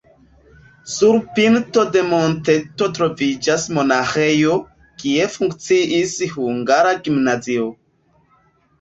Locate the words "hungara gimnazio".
6.35-7.73